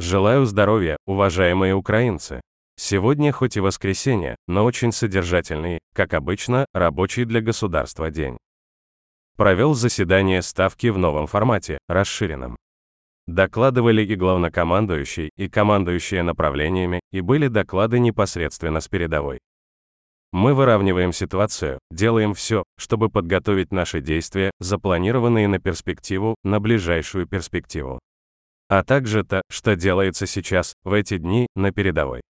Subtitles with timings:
[0.00, 2.40] Желаю здоровья, уважаемые украинцы.
[2.76, 8.36] Сегодня хоть и воскресенье, но очень содержательный, как обычно, рабочий для государства день.
[9.36, 12.56] Провел заседание Ставки в новом формате, расширенном.
[13.28, 19.38] Докладывали и главнокомандующий, и командующие направлениями, и были доклады непосредственно с передовой.
[20.32, 28.00] Мы выравниваем ситуацию, делаем все, чтобы подготовить наши действия, запланированные на перспективу, на ближайшую перспективу.
[28.68, 32.22] А также то, что делается сейчас, в эти дни, на передовой.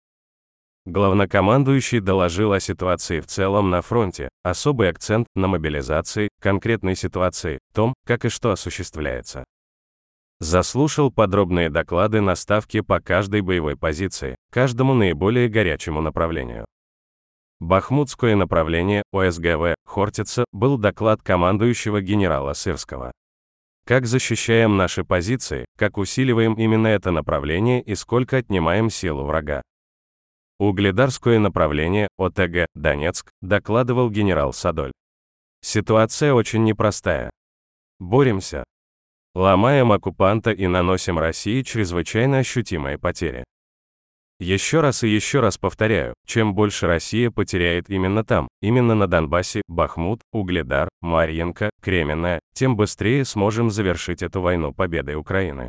[0.86, 7.94] Главнокомандующий доложил о ситуации в целом на фронте, особый акцент на мобилизации, конкретной ситуации, том,
[8.04, 9.44] как и что осуществляется.
[10.40, 16.66] Заслушал подробные доклады на ставке по каждой боевой позиции, каждому наиболее горячему направлению.
[17.60, 23.12] Бахмутское направление ОСГВ Хортица был доклад командующего генерала Сырского.
[23.86, 29.60] Как защищаем наши позиции, как усиливаем именно это направление и сколько отнимаем силу врага.
[30.58, 34.92] Угледарское направление ОТГ Донецк докладывал генерал Садоль.
[35.60, 37.30] Ситуация очень непростая.
[37.98, 38.64] Боремся.
[39.34, 43.44] Ломаем оккупанта и наносим России чрезвычайно ощутимые потери.
[44.40, 49.62] Еще раз и еще раз повторяю, чем больше Россия потеряет именно там, именно на Донбассе,
[49.68, 55.68] Бахмут, Угледар, Марьенко, Кременная, тем быстрее сможем завершить эту войну победой Украины.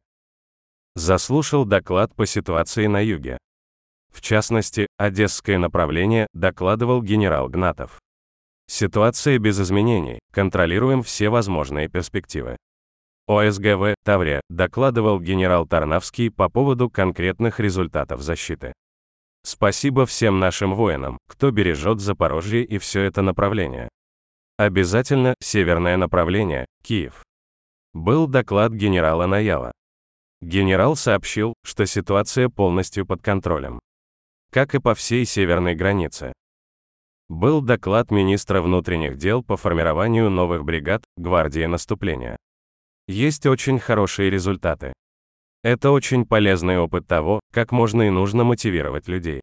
[0.95, 3.37] Заслушал доклад по ситуации на юге.
[4.11, 7.99] В частности, Одесское направление докладывал генерал Гнатов.
[8.67, 12.57] Ситуация без изменений, контролируем все возможные перспективы.
[13.27, 18.73] ОСГВ Таврия докладывал генерал Тарнавский по поводу конкретных результатов защиты.
[19.43, 23.89] Спасибо всем нашим воинам, кто бережет Запорожье и все это направление.
[24.57, 27.23] Обязательно северное направление, Киев.
[27.93, 29.71] Был доклад генерала Наяла.
[30.41, 33.79] Генерал сообщил, что ситуация полностью под контролем.
[34.51, 36.31] Как и по всей северной границе.
[37.27, 42.37] Был доклад министра внутренних дел по формированию новых бригад гвардии наступления.
[43.07, 44.93] Есть очень хорошие результаты.
[45.63, 49.41] Это очень полезный опыт того, как можно и нужно мотивировать людей.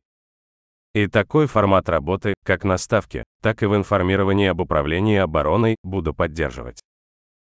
[0.94, 6.12] И такой формат работы, как на ставке, так и в информировании об управлении обороной, буду
[6.12, 6.80] поддерживать.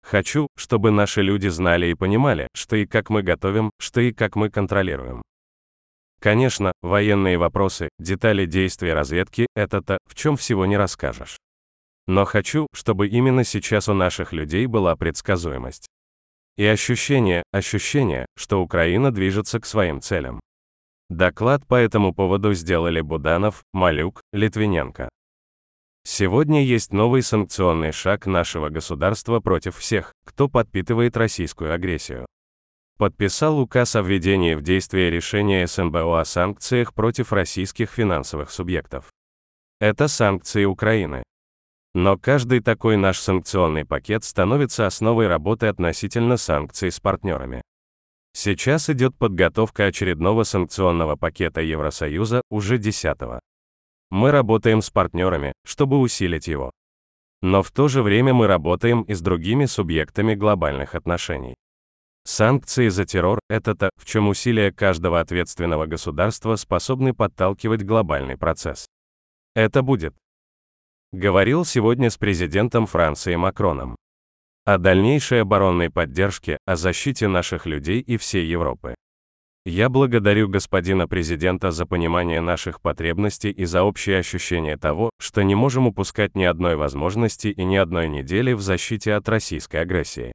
[0.03, 4.35] Хочу, чтобы наши люди знали и понимали, что и как мы готовим, что и как
[4.35, 5.21] мы контролируем.
[6.21, 11.37] Конечно, военные вопросы, детали действий разведки– это то, в чем всего не расскажешь.
[12.07, 15.87] Но хочу, чтобы именно сейчас у наших людей была предсказуемость.
[16.57, 20.39] И ощущение, ощущение, что Украина движется к своим целям.
[21.09, 25.09] Доклад по этому поводу сделали Буданов, Малюк, Литвиненко.
[26.07, 32.25] Сегодня есть новый санкционный шаг нашего государства против всех, кто подпитывает российскую агрессию.
[32.97, 39.11] Подписал указ о введении в действие решения СНБО о санкциях против российских финансовых субъектов.
[39.81, 41.23] Это санкции Украины.
[41.95, 47.61] Но каждый такой наш санкционный пакет становится основой работы относительно санкций с партнерами.
[48.33, 53.39] Сейчас идет подготовка очередного санкционного пакета Евросоюза, уже 10 -го.
[54.11, 56.71] Мы работаем с партнерами, чтобы усилить его.
[57.41, 61.55] Но в то же время мы работаем и с другими субъектами глобальных отношений.
[62.25, 68.85] Санкции за террор– это то, в чем усилия каждого ответственного государства способны подталкивать глобальный процесс.
[69.55, 70.13] Это будет
[71.15, 73.95] говорил сегодня с президентом Франции Макроном.
[74.65, 78.95] О дальнейшей оборонной поддержке, о защите наших людей и всей Европы.
[79.65, 85.55] Я благодарю господина президента за понимание наших потребностей и за общее ощущение того, что не
[85.55, 90.33] можем упускать ни одной возможности и ни одной недели в защите от российской агрессии.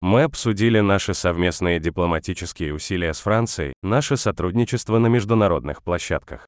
[0.00, 6.46] Мы обсудили наши совместные дипломатические усилия с Францией, наше сотрудничество на международных площадках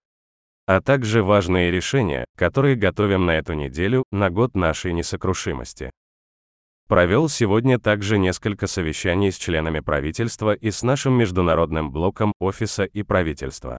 [0.67, 5.91] а также важные решения, которые готовим на эту неделю, на год нашей несокрушимости.
[6.89, 13.03] Провел сегодня также несколько совещаний с членами правительства и с нашим международным блоком офиса и
[13.03, 13.79] правительства.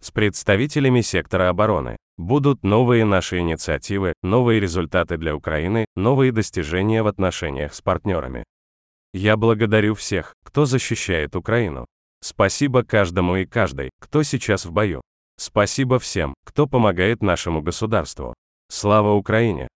[0.00, 1.96] С представителями сектора обороны.
[2.16, 8.44] Будут новые наши инициативы, новые результаты для Украины, новые достижения в отношениях с партнерами.
[9.12, 11.86] Я благодарю всех, кто защищает Украину.
[12.20, 15.02] Спасибо каждому и каждой, кто сейчас в бою.
[15.36, 18.34] Спасибо всем, кто помогает нашему государству.
[18.68, 19.68] Слава Украине!